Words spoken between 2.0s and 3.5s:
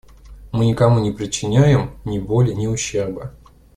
ни боли, ни ущерба.